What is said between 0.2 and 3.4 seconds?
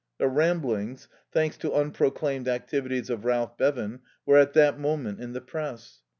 Ramblings, thanks to unproclaimed activities of